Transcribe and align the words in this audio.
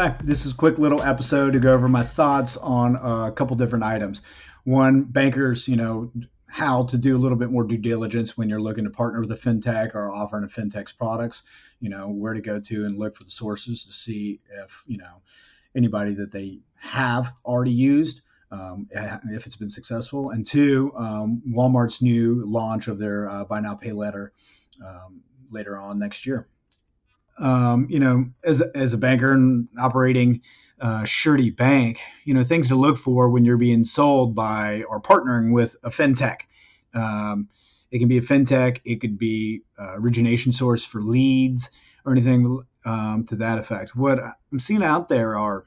Hi, 0.00 0.14
this 0.22 0.46
is 0.46 0.52
a 0.52 0.54
quick 0.54 0.78
little 0.78 1.02
episode 1.02 1.54
to 1.54 1.58
go 1.58 1.72
over 1.74 1.88
my 1.88 2.04
thoughts 2.04 2.56
on 2.56 2.94
a 2.94 3.32
couple 3.32 3.56
different 3.56 3.82
items. 3.82 4.22
One, 4.62 5.02
bankers, 5.02 5.66
you 5.66 5.74
know, 5.74 6.12
how 6.46 6.84
to 6.84 6.96
do 6.96 7.16
a 7.16 7.18
little 7.18 7.36
bit 7.36 7.50
more 7.50 7.64
due 7.64 7.78
diligence 7.78 8.36
when 8.36 8.48
you're 8.48 8.60
looking 8.60 8.84
to 8.84 8.90
partner 8.90 9.20
with 9.20 9.32
a 9.32 9.34
fintech 9.34 9.96
or 9.96 10.08
offering 10.08 10.44
a 10.44 10.46
fintech's 10.46 10.92
products, 10.92 11.42
you 11.80 11.90
know, 11.90 12.06
where 12.10 12.32
to 12.32 12.40
go 12.40 12.60
to 12.60 12.84
and 12.84 12.96
look 12.96 13.16
for 13.16 13.24
the 13.24 13.30
sources 13.32 13.86
to 13.86 13.92
see 13.92 14.38
if, 14.62 14.84
you 14.86 14.98
know, 14.98 15.20
anybody 15.74 16.14
that 16.14 16.30
they 16.30 16.60
have 16.76 17.32
already 17.44 17.72
used, 17.72 18.20
um, 18.52 18.86
if 18.92 19.46
it's 19.46 19.56
been 19.56 19.68
successful. 19.68 20.30
And 20.30 20.46
two, 20.46 20.92
um, 20.96 21.42
Walmart's 21.44 22.00
new 22.00 22.46
launch 22.46 22.86
of 22.86 22.98
their 23.00 23.28
uh, 23.28 23.44
buy 23.46 23.58
now, 23.58 23.74
pay 23.74 23.90
later 23.90 24.32
um, 24.80 25.22
later 25.50 25.76
on 25.76 25.98
next 25.98 26.24
year 26.24 26.46
um, 27.38 27.86
you 27.88 27.98
know, 27.98 28.26
as 28.44 28.60
as 28.60 28.92
a 28.92 28.98
banker 28.98 29.32
and 29.32 29.68
operating 29.78 30.42
uh, 30.80 31.04
Surety 31.04 31.50
Bank, 31.50 31.98
you 32.24 32.34
know, 32.34 32.44
things 32.44 32.68
to 32.68 32.76
look 32.76 32.98
for 32.98 33.28
when 33.28 33.44
you're 33.44 33.56
being 33.56 33.84
sold 33.84 34.34
by 34.34 34.84
or 34.84 35.00
partnering 35.00 35.52
with 35.52 35.76
a 35.82 35.90
fintech. 35.90 36.42
Um, 36.94 37.48
it 37.90 37.98
can 37.98 38.08
be 38.08 38.18
a 38.18 38.22
fintech, 38.22 38.80
it 38.84 39.00
could 39.00 39.18
be 39.18 39.62
origination 39.78 40.52
source 40.52 40.84
for 40.84 41.00
leads 41.00 41.70
or 42.04 42.12
anything 42.12 42.62
um, 42.84 43.24
to 43.26 43.36
that 43.36 43.58
effect. 43.58 43.96
What 43.96 44.18
I'm 44.52 44.60
seeing 44.60 44.82
out 44.82 45.08
there 45.08 45.36
are, 45.36 45.64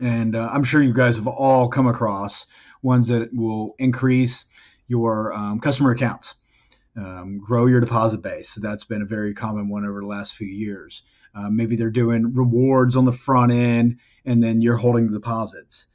and 0.00 0.36
uh, 0.36 0.48
I'm 0.52 0.64
sure 0.64 0.82
you 0.82 0.92
guys 0.92 1.16
have 1.16 1.26
all 1.26 1.68
come 1.68 1.86
across 1.86 2.46
ones 2.82 3.08
that 3.08 3.30
will 3.32 3.74
increase 3.78 4.44
your 4.88 5.32
um, 5.32 5.60
customer 5.60 5.90
accounts 5.90 6.34
um, 6.96 7.38
grow 7.38 7.66
your 7.66 7.80
deposit 7.80 8.22
base. 8.22 8.54
That's 8.54 8.84
been 8.84 9.02
a 9.02 9.06
very 9.06 9.34
common 9.34 9.68
one 9.68 9.84
over 9.84 10.00
the 10.00 10.06
last 10.06 10.34
few 10.34 10.48
years. 10.48 11.02
Uh, 11.34 11.50
maybe 11.50 11.76
they're 11.76 11.90
doing 11.90 12.34
rewards 12.34 12.96
on 12.96 13.04
the 13.04 13.12
front 13.12 13.52
end, 13.52 13.98
and 14.24 14.42
then 14.42 14.62
you're 14.62 14.76
holding 14.76 15.06
the 15.06 15.18
deposits. 15.18 15.86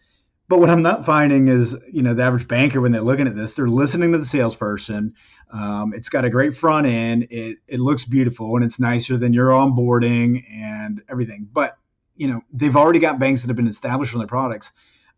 But 0.47 0.59
what 0.59 0.69
I'm 0.69 0.81
not 0.81 1.05
finding 1.05 1.47
is, 1.47 1.75
you 1.91 2.03
know, 2.03 2.13
the 2.13 2.23
average 2.23 2.47
banker 2.47 2.81
when 2.81 2.91
they're 2.91 3.01
looking 3.01 3.27
at 3.27 3.35
this, 3.35 3.53
they're 3.53 3.67
listening 3.67 4.11
to 4.11 4.17
the 4.17 4.25
salesperson. 4.25 5.15
Um, 5.51 5.93
it's 5.93 6.09
got 6.09 6.25
a 6.25 6.29
great 6.29 6.55
front 6.55 6.87
end. 6.87 7.27
It, 7.31 7.59
it 7.67 7.79
looks 7.79 8.05
beautiful 8.05 8.55
and 8.55 8.65
it's 8.65 8.79
nicer 8.79 9.17
than 9.17 9.33
your 9.33 9.47
onboarding 9.49 10.43
and 10.51 11.01
everything. 11.09 11.47
But 11.51 11.77
you 12.15 12.27
know, 12.27 12.41
they've 12.51 12.75
already 12.75 12.99
got 12.99 13.17
banks 13.17 13.41
that 13.41 13.47
have 13.47 13.55
been 13.55 13.67
established 13.67 14.13
on 14.13 14.19
their 14.19 14.27
products. 14.27 14.71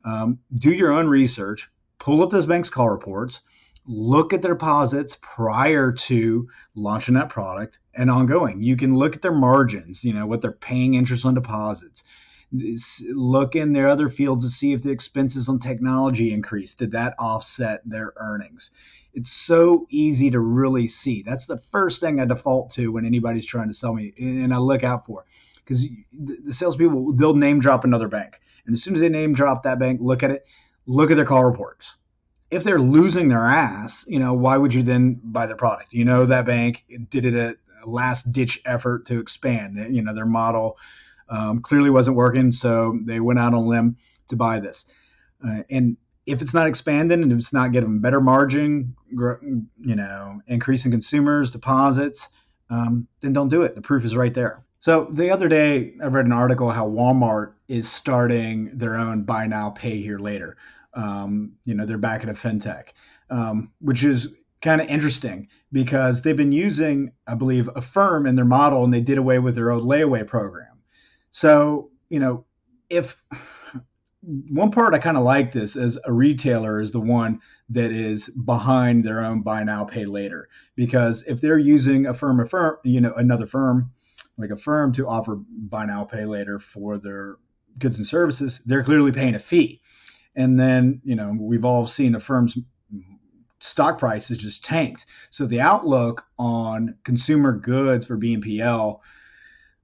Um, 0.05 0.39
do 0.55 0.71
your 0.71 0.91
own 0.91 1.07
research. 1.07 1.69
Pull 1.97 2.21
up 2.21 2.29
those 2.29 2.45
banks' 2.45 2.69
call 2.69 2.89
reports 2.89 3.41
look 3.85 4.33
at 4.33 4.41
their 4.41 4.53
deposits 4.53 5.17
prior 5.21 5.91
to 5.91 6.47
launching 6.75 7.15
that 7.15 7.29
product 7.29 7.79
and 7.93 8.09
ongoing. 8.09 8.61
You 8.61 8.77
can 8.77 8.95
look 8.95 9.15
at 9.15 9.21
their 9.21 9.33
margins, 9.33 10.03
you 10.03 10.13
know, 10.13 10.25
what 10.25 10.41
they're 10.41 10.51
paying 10.51 10.93
interest 10.93 11.25
on 11.25 11.33
deposits. 11.33 12.03
Look 13.11 13.55
in 13.55 13.73
their 13.73 13.89
other 13.89 14.09
fields 14.09 14.45
to 14.45 14.51
see 14.51 14.73
if 14.73 14.83
the 14.83 14.91
expenses 14.91 15.49
on 15.49 15.59
technology 15.59 16.31
increased. 16.31 16.79
Did 16.79 16.91
that 16.91 17.15
offset 17.19 17.81
their 17.83 18.13
earnings? 18.17 18.71
It's 19.13 19.31
so 19.31 19.85
easy 19.89 20.31
to 20.31 20.39
really 20.39 20.87
see. 20.87 21.21
That's 21.21 21.45
the 21.45 21.61
first 21.71 21.99
thing 21.99 22.19
I 22.19 22.25
default 22.25 22.71
to 22.71 22.91
when 22.91 23.05
anybody's 23.05 23.45
trying 23.45 23.67
to 23.67 23.73
sell 23.73 23.93
me, 23.93 24.13
and 24.17 24.53
I 24.53 24.57
look 24.57 24.83
out 24.83 25.05
for 25.05 25.25
because 25.57 25.85
the 26.11 26.53
salespeople 26.53 27.13
they'll 27.13 27.35
name 27.35 27.59
drop 27.59 27.83
another 27.83 28.07
bank, 28.07 28.39
and 28.65 28.73
as 28.73 28.81
soon 28.81 28.95
as 28.95 29.01
they 29.01 29.09
name 29.09 29.33
drop 29.33 29.63
that 29.63 29.77
bank, 29.77 29.99
look 30.01 30.23
at 30.23 30.31
it, 30.31 30.45
look 30.87 31.11
at 31.11 31.15
their 31.15 31.25
call 31.25 31.43
reports 31.43 31.93
if 32.53 32.63
they're 32.63 32.79
losing 32.79 33.29
their 33.29 33.45
ass, 33.45 34.05
you 34.07 34.19
know, 34.19 34.33
why 34.33 34.57
would 34.57 34.73
you 34.73 34.83
then 34.83 35.19
buy 35.23 35.45
their 35.45 35.55
product? 35.55 35.93
You 35.93 36.05
know, 36.05 36.25
that 36.25 36.45
bank 36.45 36.85
did 37.09 37.25
it 37.25 37.33
a 37.33 37.89
last 37.89 38.31
ditch 38.31 38.61
effort 38.65 39.07
to 39.07 39.19
expand. 39.19 39.77
You 39.93 40.01
know, 40.01 40.13
their 40.13 40.25
model 40.25 40.77
um, 41.29 41.61
clearly 41.61 41.89
wasn't 41.89 42.15
working, 42.15 42.51
so 42.51 42.99
they 43.03 43.19
went 43.19 43.39
out 43.39 43.53
on 43.53 43.53
a 43.53 43.61
limb 43.61 43.97
to 44.29 44.35
buy 44.35 44.59
this. 44.59 44.85
Uh, 45.45 45.63
and 45.69 45.97
if 46.25 46.41
it's 46.41 46.53
not 46.53 46.67
expanding 46.67 47.23
and 47.23 47.31
if 47.31 47.37
it's 47.37 47.53
not 47.53 47.71
getting 47.71 47.99
better 47.99 48.21
margin, 48.21 48.95
you 49.09 49.95
know, 49.95 50.41
increasing 50.47 50.91
consumers, 50.91 51.51
deposits, 51.51 52.29
um, 52.69 53.07
then 53.21 53.33
don't 53.33 53.49
do 53.49 53.63
it. 53.63 53.75
The 53.75 53.81
proof 53.81 54.05
is 54.05 54.15
right 54.15 54.33
there. 54.33 54.63
So 54.79 55.07
the 55.11 55.31
other 55.31 55.47
day, 55.47 55.93
I 56.01 56.07
read 56.07 56.25
an 56.25 56.31
article 56.33 56.69
how 56.69 56.87
Walmart 56.89 57.53
is 57.67 57.89
starting 57.89 58.77
their 58.77 58.95
own 58.95 59.23
buy 59.23 59.47
now, 59.47 59.69
pay 59.69 60.01
here 60.01 60.19
later. 60.19 60.57
Um, 60.95 61.53
you 61.65 61.73
know, 61.73 61.85
they're 61.85 61.97
back 61.97 62.23
at 62.23 62.29
a 62.29 62.33
fintech, 62.33 62.89
um, 63.29 63.71
which 63.79 64.03
is 64.03 64.29
kind 64.61 64.79
of 64.79 64.87
interesting 64.87 65.47
because 65.71 66.21
they've 66.21 66.37
been 66.37 66.51
using, 66.51 67.11
I 67.27 67.35
believe, 67.35 67.69
Affirm 67.75 68.25
in 68.25 68.35
their 68.35 68.45
model, 68.45 68.83
and 68.83 68.93
they 68.93 69.01
did 69.01 69.17
away 69.17 69.39
with 69.39 69.55
their 69.55 69.71
old 69.71 69.83
layaway 69.83 70.25
program. 70.25 70.79
So, 71.31 71.89
you 72.09 72.19
know, 72.19 72.45
if 72.89 73.17
one 74.21 74.71
part 74.71 74.93
I 74.93 74.99
kind 74.99 75.17
of 75.17 75.23
like 75.23 75.51
this 75.51 75.75
as 75.75 75.97
a 76.05 76.13
retailer 76.13 76.79
is 76.79 76.91
the 76.91 76.99
one 76.99 77.41
that 77.69 77.91
is 77.91 78.29
behind 78.29 79.03
their 79.03 79.19
own 79.19 79.41
buy 79.41 79.63
now 79.63 79.83
pay 79.83 80.05
later 80.05 80.47
because 80.75 81.23
if 81.23 81.41
they're 81.41 81.57
using 81.57 82.05
a 82.05 82.13
firm, 82.13 82.39
a 82.39 82.47
firm, 82.47 82.77
you 82.83 83.01
know, 83.01 83.13
another 83.15 83.47
firm 83.47 83.91
like 84.37 84.49
Affirm 84.49 84.93
to 84.93 85.07
offer 85.07 85.35
buy 85.35 85.85
now 85.85 86.03
pay 86.03 86.25
later 86.25 86.59
for 86.59 86.97
their 86.97 87.37
goods 87.77 87.97
and 87.97 88.07
services, 88.07 88.61
they're 88.65 88.83
clearly 88.83 89.11
paying 89.11 89.35
a 89.35 89.39
fee. 89.39 89.81
And 90.35 90.59
then, 90.59 91.01
you 91.03 91.15
know, 91.15 91.35
we've 91.39 91.65
all 91.65 91.85
seen 91.85 92.15
Affirm's 92.15 92.57
stock 93.63 93.97
prices 93.97 94.37
just 94.37 94.63
tanked. 94.63 95.05
So 95.29 95.45
the 95.45 95.61
outlook 95.61 96.25
on 96.37 96.95
consumer 97.03 97.53
goods 97.53 98.05
for 98.05 98.17
BNPL, 98.17 98.99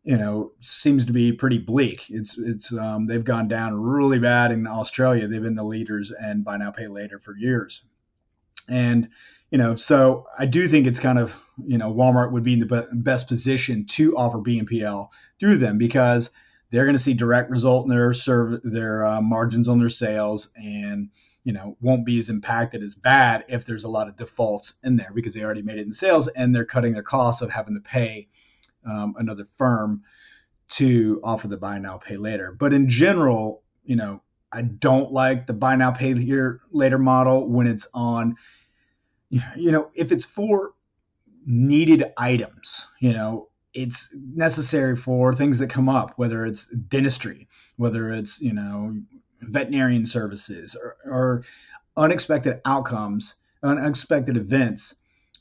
you 0.04 0.18
know, 0.18 0.52
seems 0.60 1.06
to 1.06 1.14
be 1.14 1.32
pretty 1.32 1.60
bleak. 1.60 2.06
It's 2.10 2.38
it's 2.38 2.74
um, 2.74 3.08
they've 3.08 3.24
gone 3.24 3.48
down 3.48 3.80
really 3.80 4.20
bad 4.20 4.52
in 4.52 4.68
Australia. 4.68 5.28
They've 5.28 5.42
been 5.42 5.56
the 5.56 5.64
leaders 5.64 6.12
and 6.12 6.44
buy 6.44 6.58
now 6.58 6.72
pay 6.72 6.88
later 6.88 7.20
for 7.20 7.36
years. 7.38 7.84
And 8.68 9.10
you 9.50 9.58
know, 9.58 9.76
so 9.76 10.28
I 10.38 10.46
do 10.46 10.68
think 10.68 10.86
it's 10.86 11.00
kind 11.00 11.18
of 11.18 11.36
you 11.66 11.78
know 11.78 11.94
Walmart 11.94 12.32
would 12.32 12.44
be 12.44 12.54
in 12.54 12.60
the 12.60 12.88
best 12.94 13.28
position 13.28 13.86
to 13.86 14.16
offer 14.18 14.40
BNPL 14.40 15.10
through 15.40 15.58
them 15.58 15.78
because 15.78 16.30
they're 16.72 16.86
going 16.86 16.96
to 16.96 17.04
see 17.04 17.14
direct 17.14 17.50
result 17.50 17.86
in 17.86 17.90
their 17.90 18.14
serve 18.14 18.62
their 18.64 19.06
uh, 19.06 19.22
margins 19.22 19.68
on 19.68 19.80
their 19.80 19.90
sales 19.90 20.50
and 20.56 21.10
you 21.44 21.54
know 21.54 21.78
won't 21.82 22.06
be 22.06 22.20
as 22.20 22.30
impacted 22.30 22.84
as 22.84 22.96
bad 22.96 23.46
if 23.48 23.66
there's 23.66 23.84
a 23.84 23.90
lot 23.90 24.08
of 24.08 24.18
defaults 24.18 24.74
in 24.84 24.96
there 24.96 25.12
because 25.14 25.34
they 25.34 25.44
already 25.44 25.62
made 25.62 25.78
it 25.78 25.86
in 25.86 25.94
sales 25.94 26.28
and 26.28 26.54
they're 26.54 26.66
cutting 26.66 26.94
their 26.94 27.04
costs 27.04 27.42
of 27.42 27.50
having 27.50 27.76
to 27.76 27.82
pay 27.82 28.28
um, 28.86 29.16
another 29.18 29.48
firm 29.58 30.04
to 30.70 31.20
offer 31.24 31.48
the 31.48 31.58
buy 31.58 31.80
now 31.80 31.98
pay 31.98 32.16
later. 32.16 32.56
But 32.58 32.74
in 32.74 32.90
general 32.90 33.64
you 33.90 33.96
know 33.96 34.22
i 34.52 34.62
don't 34.62 35.12
like 35.12 35.48
the 35.48 35.54
buy 35.54 35.76
now 35.76 35.92
pay 35.92 36.14
here 36.14 36.62
later 36.72 37.00
model 37.00 37.50
when 37.50 37.68
it's 37.68 37.88
on 37.94 38.36
you 39.30 39.72
know 39.72 39.90
if 39.96 40.12
it's 40.12 40.26
for 40.26 40.74
needed 41.46 42.04
items 42.18 42.88
you 43.00 43.12
know 43.12 43.49
it's 43.74 44.14
necessary 44.14 44.96
for 44.96 45.34
things 45.34 45.58
that 45.60 45.70
come 45.70 45.90
up, 45.90 46.14
whether 46.18 46.46
it's 46.46 46.68
dentistry, 46.68 47.48
whether 47.78 48.12
it's 48.12 48.42
you 48.42 48.54
know 48.54 48.96
veterinarian 49.42 50.06
services 50.06 50.76
or, 50.76 50.98
or 51.06 51.44
unexpected 51.98 52.62
outcomes, 52.66 53.36
unexpected 53.64 54.38
events 54.38 54.96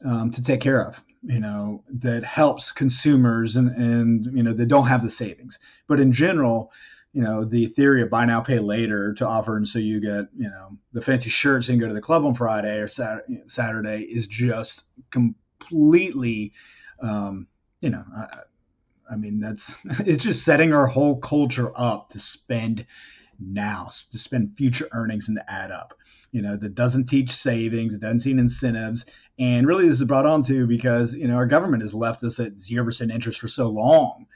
um, 0.05 0.31
to 0.31 0.43
take 0.43 0.61
care 0.61 0.87
of. 0.87 1.03
You 1.23 1.41
know 1.41 1.85
that 2.01 2.25
helps 2.25 2.71
consumers 2.71 3.57
and 3.57 3.71
and 3.71 4.27
you 4.37 4.43
know 4.43 4.53
they 4.53 4.67
don't 4.67 4.87
have 4.87 5.03
the 5.03 5.11
savings. 5.11 5.59
But 5.87 6.01
in 6.01 6.13
general, 6.13 6.71
you 7.13 7.23
know 7.23 7.45
the 7.45 7.67
theory 7.67 8.03
of 8.03 8.11
buy 8.11 8.25
now 8.25 8.41
pay 8.41 8.59
later 8.59 9.15
to 9.15 9.27
offer 9.27 9.57
and 9.57 9.67
so 9.67 9.79
you 9.79 10.01
get 10.01 10.27
you 10.37 10.49
know 10.49 10.77
the 10.93 11.01
fancy 11.03 11.31
shirts 11.31 11.69
and 11.69 11.81
go 11.81 11.89
to 11.89 11.95
the 11.95 12.01
club 12.01 12.25
on 12.25 12.35
Friday 12.35 12.79
or 12.79 12.89
Saturday 12.89 14.03
is 14.03 14.27
just 14.27 14.85
completely 15.11 16.53
um, 17.01 17.47
you 17.81 17.91
know, 17.91 18.05
I, 18.17 18.27
I 19.11 19.17
mean, 19.17 19.41
that's 19.41 19.75
it's 20.01 20.23
just 20.23 20.45
setting 20.45 20.73
our 20.73 20.87
whole 20.87 21.17
culture 21.17 21.73
up 21.75 22.11
to 22.11 22.19
spend 22.19 22.87
now, 23.41 23.91
to 24.11 24.19
spend 24.19 24.57
future 24.57 24.89
earnings 24.93 25.29
and 25.29 25.37
to 25.37 25.53
add 25.53 25.71
up. 25.71 25.95
You 26.33 26.43
know, 26.43 26.57
that 26.57 26.75
doesn't 26.75 27.07
teach 27.07 27.33
savings, 27.33 27.95
it 27.95 28.01
doesn't 28.01 28.21
see 28.21 28.33
incentives. 28.33 29.07
And 29.39 29.67
really, 29.67 29.87
this 29.87 30.01
is 30.01 30.07
brought 30.07 30.27
on 30.27 30.43
to 30.45 30.67
because, 30.67 31.15
you 31.15 31.29
know, 31.29 31.37
our 31.37 31.47
government 31.47 31.83
has 31.83 31.95
left 31.95 32.25
us 32.25 32.41
at 32.41 32.59
0% 32.59 33.13
interest 33.13 33.41
for 33.41 33.49
so 33.49 33.69
long 33.69 34.27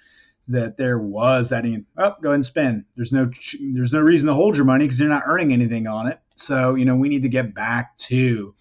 that 0.48 0.76
there 0.76 0.98
was 0.98 1.48
that, 1.50 1.64
oh, 1.66 2.14
go 2.22 2.28
ahead 2.28 2.34
and 2.34 2.46
spend. 2.46 2.84
There's 2.96 3.12
no, 3.12 3.30
there's 3.74 3.92
no 3.92 4.00
reason 4.00 4.28
to 4.28 4.34
hold 4.34 4.56
your 4.56 4.64
money 4.64 4.84
because 4.84 5.00
you're 5.00 5.08
not 5.08 5.24
earning 5.26 5.52
anything 5.52 5.86
on 5.86 6.06
it. 6.06 6.18
So, 6.36 6.74
you 6.74 6.84
know, 6.84 6.96
we 6.96 7.08
need 7.08 7.22
to 7.22 7.28
get 7.28 7.54
back 7.54 7.96
to 7.98 8.54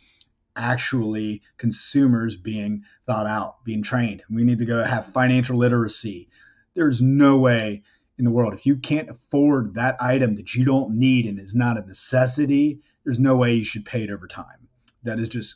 actually 0.56 1.42
consumers 1.58 2.36
being 2.36 2.84
thought 3.06 3.28
out, 3.28 3.64
being 3.64 3.82
trained. 3.82 4.24
We 4.30 4.44
need 4.44 4.60
to 4.60 4.66
go 4.66 4.84
have 4.84 5.08
financial 5.08 5.58
literacy. 5.58 6.30
There's 6.76 7.02
no 7.02 7.38
way 7.38 7.84
in 8.18 8.26
the 8.26 8.32
world 8.32 8.54
if 8.54 8.66
you 8.66 8.76
can't 8.78 9.10
afford 9.10 9.74
that 9.76 9.98
item 10.00 10.36
that 10.36 10.54
you 10.54 10.64
don't 10.64 10.96
need 10.96 11.26
and 11.26 11.40
is 11.40 11.56
not 11.56 11.78
a 11.78 11.86
necessity, 11.88 12.80
there's 13.04 13.20
no 13.20 13.36
way 13.36 13.54
you 13.54 13.64
should 13.64 13.86
pay 13.86 14.04
it 14.04 14.12
over 14.12 14.28
time. 14.28 14.68
That 15.04 15.20
is 15.20 15.28
just 15.28 15.56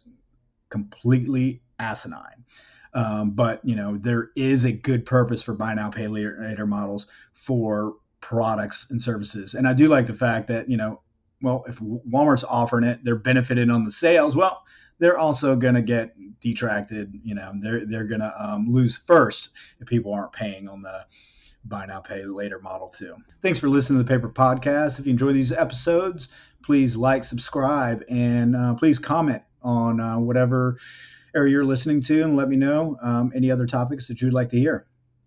completely 0.69 1.61
asinine. 1.77 2.43
Um, 2.93 3.31
but 3.31 3.59
you 3.65 3.75
know 3.75 3.97
there 3.97 4.31
is 4.37 4.63
a 4.63 4.71
good 4.71 5.05
purpose 5.05 5.43
for 5.43 5.53
buy 5.53 5.73
now 5.73 5.89
pay 5.89 6.07
later 6.07 6.65
models 6.65 7.07
for 7.33 7.95
products 8.25 8.87
and 8.89 8.99
services. 8.99 9.53
And 9.53 9.67
I 9.67 9.73
do 9.73 9.87
like 9.87 10.07
the 10.07 10.13
fact 10.13 10.47
that, 10.47 10.67
you 10.67 10.77
know, 10.77 10.99
well, 11.43 11.63
if 11.67 11.79
Walmart's 11.79 12.43
offering 12.43 12.83
it, 12.83 13.01
they're 13.03 13.15
benefiting 13.15 13.69
on 13.69 13.85
the 13.85 13.91
sales. 13.91 14.35
Well, 14.35 14.63
they're 14.99 15.17
also 15.17 15.55
going 15.55 15.75
to 15.75 15.81
get 15.81 16.15
detracted. 16.39 17.13
You 17.23 17.35
know, 17.35 17.51
they're 17.59 17.85
they're 17.85 18.05
going 18.05 18.21
to 18.21 18.33
um, 18.37 18.71
lose 18.71 18.97
first 18.97 19.49
if 19.79 19.87
people 19.87 20.13
aren't 20.13 20.33
paying 20.33 20.67
on 20.67 20.81
the 20.81 21.05
buy 21.65 21.85
now 21.85 21.99
pay 21.99 22.23
later 22.25 22.59
model 22.59 22.89
too. 22.89 23.15
Thanks 23.41 23.59
for 23.59 23.69
listening 23.69 23.99
to 23.99 24.03
the 24.03 24.09
Paper 24.09 24.29
Podcast. 24.29 24.99
If 24.99 25.05
you 25.05 25.11
enjoy 25.11 25.33
these 25.33 25.51
episodes, 25.51 26.29
please 26.63 26.95
like, 26.95 27.23
subscribe, 27.23 28.03
and 28.09 28.55
uh, 28.55 28.75
please 28.75 28.99
comment 28.99 29.41
on 29.63 29.99
uh, 29.99 30.19
whatever 30.19 30.77
area 31.35 31.51
you're 31.51 31.65
listening 31.65 32.01
to, 32.03 32.23
and 32.23 32.35
let 32.35 32.49
me 32.49 32.55
know 32.55 32.97
um, 33.01 33.31
any 33.35 33.51
other 33.51 33.65
topics 33.65 34.07
that 34.07 34.21
you'd 34.21 34.33
like 34.33 34.49
to 34.51 34.57
hear. 34.57 34.85